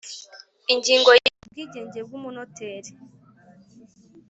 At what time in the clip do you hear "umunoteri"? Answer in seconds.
2.17-2.91